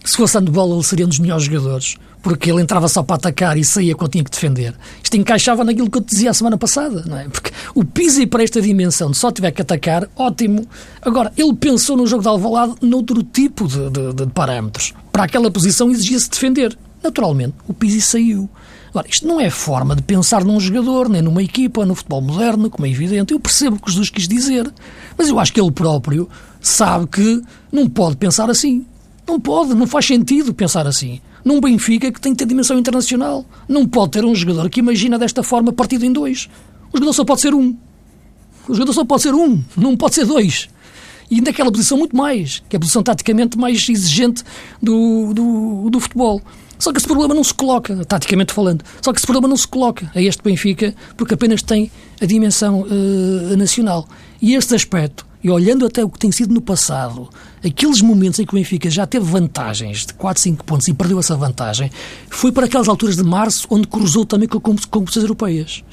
[0.04, 3.58] se fosse handball ele seria um dos melhores jogadores, porque ele entrava só para atacar
[3.58, 4.76] e saía quando tinha que defender.
[5.02, 7.30] Isto encaixava naquilo que eu te dizia a semana passada, não é?
[7.30, 10.68] Porque o Pizzi para esta dimensão de só tiver que atacar, ótimo.
[11.02, 14.94] Agora, ele pensou no jogo de Alvalade noutro tipo de, de, de parâmetros.
[15.10, 16.78] Para aquela posição exigia-se defender.
[17.02, 18.50] Naturalmente, o Pizzi saiu.
[18.90, 22.70] Agora, isto não é forma de pensar num jogador, nem numa equipa, no futebol moderno,
[22.70, 23.32] como é evidente.
[23.32, 24.70] Eu percebo o que Jesus quis dizer,
[25.18, 26.28] mas eu acho que ele próprio
[26.60, 28.86] sabe que não pode pensar assim.
[29.26, 31.22] Não pode, não faz sentido pensar assim.
[31.48, 33.46] Num Benfica que tem que ter dimensão internacional.
[33.70, 36.50] Não pode ter um jogador que imagina desta forma partido em dois.
[36.92, 37.74] O jogador só pode ser um.
[38.68, 40.68] O jogador só pode ser um, não pode ser dois.
[41.32, 44.44] E naquela posição muito mais, que é a posição taticamente mais exigente
[44.84, 46.42] do, do, do futebol.
[46.78, 49.68] Só que esse problema não se coloca, taticamente falando, só que esse problema não se
[49.68, 51.90] coloca a este Benfica porque apenas tem
[52.22, 54.06] a dimensão uh, nacional.
[54.42, 57.30] E este aspecto, e olhando até o que tem sido no passado,
[57.66, 61.18] aqueles momentos em que o Benfica já teve vantagens de 4, 5 pontos e perdeu
[61.18, 61.90] essa vantagem,
[62.30, 65.86] foi para aquelas alturas de março onde cruzou também com competições europeias.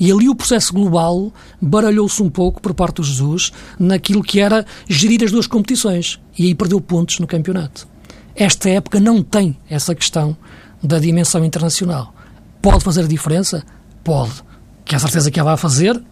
[0.00, 4.64] E ali o processo global baralhou-se um pouco por parte do Jesus naquilo que era
[4.88, 6.18] gerir as duas competições.
[6.38, 7.86] E aí perdeu pontos no campeonato.
[8.34, 10.34] Esta época não tem essa questão
[10.82, 12.14] da dimensão internacional.
[12.62, 13.62] Pode fazer a diferença?
[14.02, 14.42] Pode.
[14.86, 16.02] Que a certeza que ela vai fazer?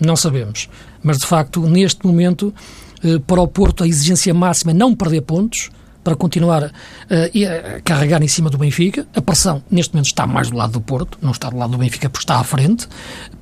[0.00, 0.68] Não sabemos.
[1.02, 2.54] Mas, de facto, neste momento,
[3.02, 5.70] eh, para o Porto, a exigência máxima é não perder pontos,
[6.08, 6.70] para continuar uh,
[7.76, 9.06] a carregar em cima do Benfica.
[9.14, 11.78] A pressão, neste momento, está mais do lado do Porto, não está do lado do
[11.78, 12.88] Benfica porque está à frente,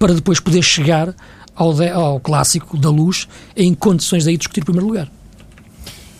[0.00, 1.14] para depois poder chegar
[1.54, 5.08] ao, de, ao clássico da luz em condições de aí discutir o primeiro lugar.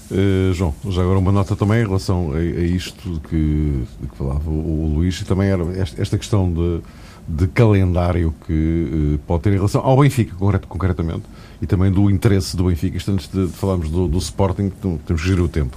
[0.08, 4.48] Uh, João, já agora uma nota também em relação a, a isto que, que falava
[4.48, 6.80] o, o, Luís, e também era esta, esta questão de,
[7.26, 10.34] de, calendário que uh, pode ter em relação ao Benfica,
[10.68, 11.22] concretamente,
[11.60, 12.96] e também do interesse do Benfica.
[12.96, 15.76] Isto antes de, de falarmos do, do Sporting, temos que gerir o tempo.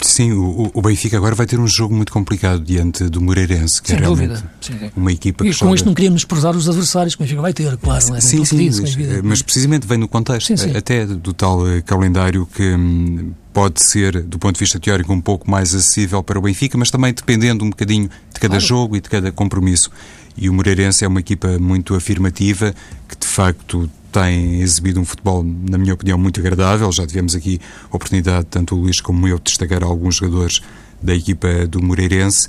[0.00, 3.88] Sim, o, o, Benfica agora vai ter um jogo muito complicado diante do Moreirense, que
[3.88, 4.90] Sem é realmente sim, sim.
[4.94, 5.56] uma equipa e que.
[5.56, 8.08] E com isto não queríamos prezar os adversários que o Benfica vai ter, claro.
[8.08, 8.20] Não é?
[8.20, 13.32] Sim, sim, mas, mas, precisamente vem no contexto, até do tal eh, calendário que hum,
[13.52, 16.90] pode ser, do ponto de vista teórico, um pouco mais acessível para o Benfica, mas
[16.90, 18.66] também dependendo um bocadinho de cada claro.
[18.66, 19.90] jogo e de cada compromisso.
[20.36, 22.74] E o Moreirense é uma equipa muito afirmativa,
[23.08, 26.90] que de facto tem exibido um futebol, na minha opinião, muito agradável.
[26.92, 30.62] Já tivemos aqui a oportunidade, tanto o Luís como eu, de destacar alguns jogadores
[31.02, 32.48] da equipa do Moreirense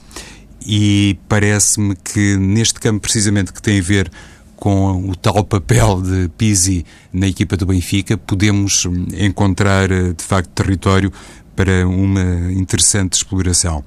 [0.66, 4.12] e parece-me que neste campo, precisamente, que tem a ver
[4.56, 8.86] com o tal papel de Pizzi na equipa do Benfica, podemos
[9.18, 11.12] encontrar, de facto, território
[11.56, 13.84] para uma interessante exploração.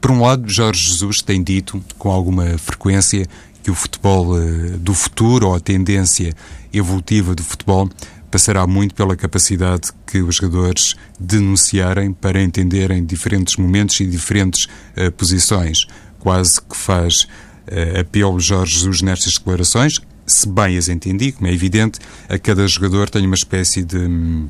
[0.00, 3.26] Por um lado, Jorge Jesus tem dito, com alguma frequência,
[3.62, 6.32] que o futebol eh, do futuro, ou a tendência
[6.72, 7.88] evolutiva do futebol,
[8.30, 15.10] passará muito pela capacidade que os jogadores denunciarem para entenderem diferentes momentos e diferentes uh,
[15.12, 15.86] posições.
[16.18, 21.52] Quase que faz uh, apelo Jorge Jesus nestas declarações, se bem as entendi, como é
[21.52, 23.96] evidente, a cada jogador tem uma espécie de.
[23.96, 24.48] Hum,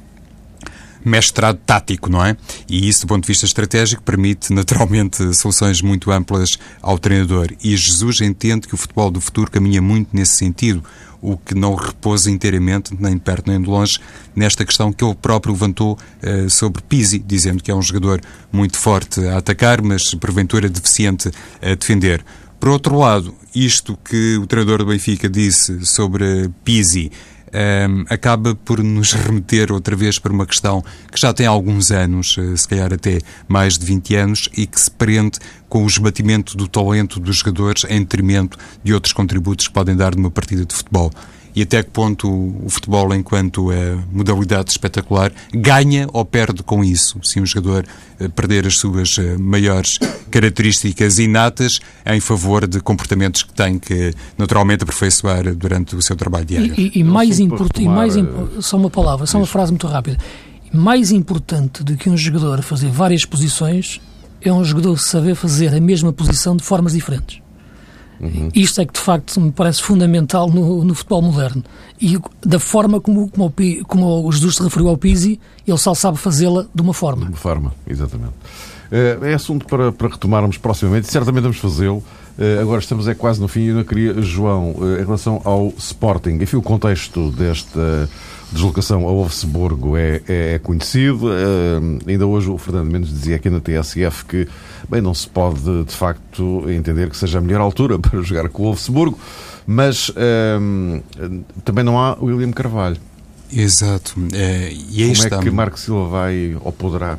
[1.07, 2.37] mestrado tático, não é?
[2.69, 7.53] E isso, do ponto de vista estratégico, permite naturalmente soluções muito amplas ao treinador.
[7.63, 10.83] E Jesus entende que o futebol do futuro caminha muito nesse sentido,
[11.23, 14.01] o que não repousa inteiramente, nem de perto nem de longe,
[14.35, 18.21] nesta questão que ele próprio levantou uh, sobre Pizzi, dizendo que é um jogador
[18.53, 21.31] muito forte a atacar, mas porventura deficiente
[21.63, 22.25] a defender.
[22.59, 27.13] Por outro lado, isto que o treinador do Benfica disse sobre Pizzi
[27.53, 32.37] um, acaba por nos remeter outra vez para uma questão que já tem alguns anos,
[32.39, 36.57] eh, se calhar até mais de 20 anos, e que se prende com o esbatimento
[36.57, 40.75] do talento dos jogadores em detrimento de outros contributos que podem dar numa partida de
[40.75, 41.11] futebol
[41.57, 47.19] e até que ponto o futebol, enquanto é modalidade espetacular, ganha ou perde com isso.
[47.23, 47.87] Se um jogador
[48.21, 49.99] eh, perder as suas eh, maiores
[50.31, 56.45] características inatas em favor de comportamentos que tem que naturalmente aperfeiçoar durante o seu trabalho
[56.45, 56.75] diário.
[56.77, 58.13] E, e, e mais importante, mais
[58.61, 60.19] só uma palavra, só uma frase muito rápida.
[60.71, 63.99] Mais importante do que um jogador fazer várias posições
[64.43, 67.46] é um jogador saber fazer a mesma posição de formas diferentes.
[68.21, 68.49] Uhum.
[68.55, 71.63] Isto é que de facto me parece fundamental no, no futebol moderno.
[72.01, 75.95] E da forma como, como, o, como o Jesus se referiu ao Pizzi, ele só
[75.95, 77.25] sabe fazê-la de uma forma.
[77.25, 78.35] De uma forma, exatamente.
[78.91, 82.03] É, é assunto para, para retomarmos proximamente, certamente vamos fazê-lo.
[82.39, 85.41] Eh, agora estamos é quase no fim e eu não queria, João, eh, em relação
[85.45, 88.09] ao Sporting, enfim, o contexto desta
[88.53, 91.27] deslocação a Wolfsburgo é, é, é conhecido.
[91.27, 94.49] Uh, ainda hoje o Fernando Mendes dizia aqui na TSF que
[94.89, 98.63] bem, não se pode de facto entender que seja a melhor altura para jogar com
[98.63, 99.19] o Wolfsburgo,
[99.67, 101.03] mas uh,
[101.65, 102.99] também não há William Carvalho.
[103.53, 104.15] Exato.
[104.33, 107.19] É, e Como é que Marco Silva vai ou poderá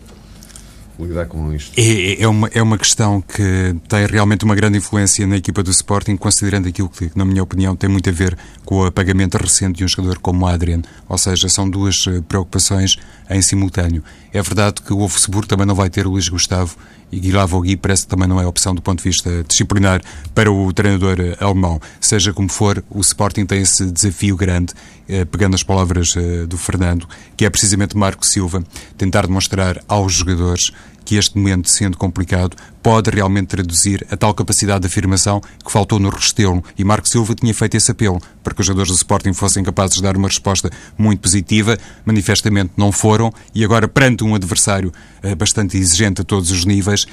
[1.05, 1.71] lidar com isto?
[1.77, 5.69] É, é, uma, é uma questão que tem realmente uma grande influência na equipa do
[5.69, 9.77] Sporting, considerando aquilo que, na minha opinião, tem muito a ver com o apagamento recente
[9.77, 10.81] de um jogador como o Adrian.
[11.07, 12.97] Ou seja, são duas eh, preocupações
[13.29, 14.03] em simultâneo.
[14.33, 16.75] É verdade que o Wolfsburg também não vai ter o Luís Gustavo
[17.09, 20.01] e Guilherme Gui parece que também não é opção do ponto de vista disciplinar
[20.35, 21.79] para o treinador eh, alemão.
[22.01, 24.73] Seja como for, o Sporting tem esse desafio grande,
[25.07, 26.13] eh, pegando as palavras
[26.47, 28.61] do Fernando, que é precisamente Marco Silva,
[28.97, 30.71] tentar demonstrar aos jogadores
[31.05, 35.99] que este momento, sendo complicado, pode realmente traduzir a tal capacidade de afirmação que faltou
[35.99, 36.61] no Restelo.
[36.77, 39.95] E Marco Silva tinha feito esse apelo para que os jogadores do Sporting fossem capazes
[39.95, 41.77] de dar uma resposta muito positiva.
[42.05, 43.33] Manifestamente não foram.
[43.55, 44.91] E agora, perante um adversário
[45.23, 47.07] eh, bastante exigente a todos os níveis,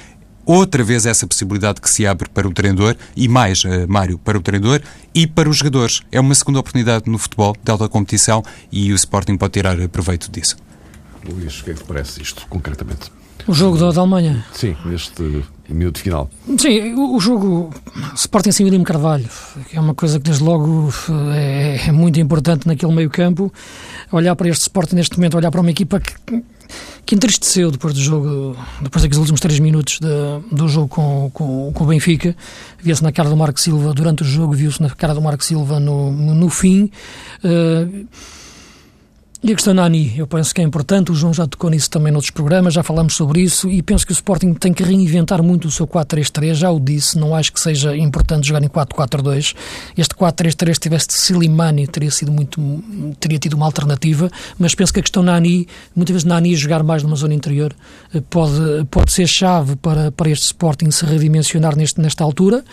[0.45, 4.39] outra vez essa possibilidade que se abre para o treinador e mais, uh, Mário, para
[4.39, 4.81] o treinador
[5.14, 6.03] e para os jogadores.
[6.12, 10.31] É uma segunda oportunidade no futebol de alta competição e o Sporting pode tirar proveito
[10.31, 10.57] disso.
[11.27, 13.11] Luís, o que é que parece isto, concretamente?
[13.47, 14.45] O jogo da, da Alemanha?
[14.53, 16.30] Sim, neste minuto final.
[16.59, 17.70] Sim, o, o jogo
[18.14, 19.28] Sporting sem William Carvalho,
[19.68, 20.90] que é uma coisa que desde logo
[21.34, 23.53] é, é, muito importante naquele meio campo.
[24.11, 26.14] Olhar para este Sporting neste momento, olhar para uma equipa que,
[27.05, 31.70] que entristeceu depois do jogo, depois daqueles últimos três minutos de, do jogo com, com,
[31.72, 32.34] com o Benfica.
[32.82, 35.78] Via-se na cara do Marco Silva durante o jogo, viu-se na cara do Marco Silva
[35.78, 36.90] no, no, no fim.
[37.45, 38.07] Uh,
[39.47, 42.11] e a questão Nani, eu penso que é importante, o João já tocou nisso também
[42.11, 45.68] noutros programas, já falamos sobre isso, e penso que o Sporting tem que reinventar muito
[45.68, 49.55] o seu 4-3-3, já o disse, não acho que seja importante jogar em 4-4-2.
[49.99, 52.59] Este 4-3-3 tivesse Silimani, teria sido muito,
[53.20, 57.03] teria tido uma alternativa, mas penso que a questão Nani, muitas vezes Nani jogar mais
[57.03, 57.76] numa zona interior,
[58.14, 62.64] eh, pode, pode ser chave para, para este Sporting se redimensionar neste, nesta altura.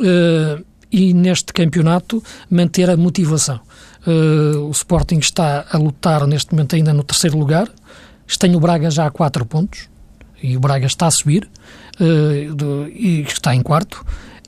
[0.00, 3.60] Uh, e neste campeonato manter a motivação.
[4.08, 7.68] Uh, o Sporting está a lutar neste momento ainda no terceiro lugar.
[8.38, 9.88] Tem o Braga já a quatro pontos
[10.42, 11.48] e o Braga está a subir
[12.54, 14.04] do, e está em quarto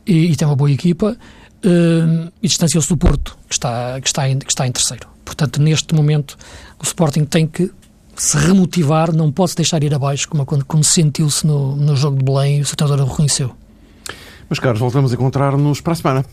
[0.06, 1.16] e, tem uma boa equipa
[1.64, 5.08] uh, e distanciou-se do Porto que está, que, está em, que está em terceiro.
[5.24, 6.36] Portanto, neste momento
[6.78, 7.70] o Sporting tem que
[8.16, 12.58] se remotivar, não pode deixar ir abaixo como, como sentiu-se no, no jogo de Belém
[12.58, 13.54] e o treinador reconheceu.
[14.48, 16.24] Meus caros, voltamos a encontrar-nos para a semana.